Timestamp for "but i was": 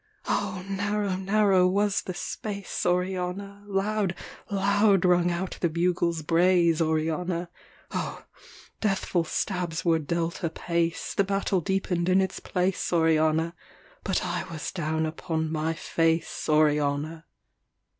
14.03-14.71